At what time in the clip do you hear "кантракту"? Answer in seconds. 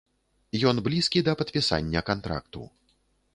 2.09-2.61